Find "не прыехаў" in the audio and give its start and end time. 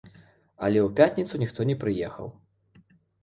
1.71-2.31